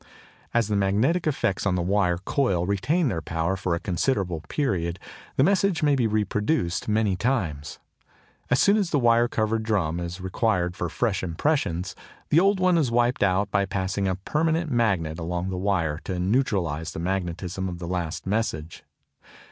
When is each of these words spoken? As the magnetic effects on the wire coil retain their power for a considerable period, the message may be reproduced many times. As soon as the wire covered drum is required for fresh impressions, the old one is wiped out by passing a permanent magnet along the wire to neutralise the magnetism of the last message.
As 0.51 0.67
the 0.67 0.75
magnetic 0.75 1.27
effects 1.27 1.67
on 1.67 1.75
the 1.75 1.83
wire 1.83 2.17
coil 2.17 2.65
retain 2.65 3.07
their 3.07 3.21
power 3.21 3.55
for 3.55 3.75
a 3.75 3.79
considerable 3.79 4.41
period, 4.49 4.97
the 5.35 5.43
message 5.43 5.83
may 5.83 5.93
be 5.93 6.07
reproduced 6.07 6.87
many 6.87 7.15
times. 7.15 7.77
As 8.49 8.59
soon 8.59 8.77
as 8.77 8.89
the 8.89 8.97
wire 8.97 9.27
covered 9.27 9.61
drum 9.61 9.99
is 9.99 10.19
required 10.19 10.75
for 10.75 10.89
fresh 10.89 11.21
impressions, 11.21 11.95
the 12.29 12.39
old 12.39 12.59
one 12.59 12.79
is 12.79 12.89
wiped 12.89 13.21
out 13.21 13.51
by 13.51 13.65
passing 13.67 14.07
a 14.07 14.15
permanent 14.15 14.71
magnet 14.71 15.19
along 15.19 15.51
the 15.51 15.55
wire 15.59 15.99
to 16.05 16.17
neutralise 16.17 16.93
the 16.93 16.99
magnetism 16.99 17.69
of 17.69 17.77
the 17.77 17.87
last 17.87 18.25
message. 18.25 18.83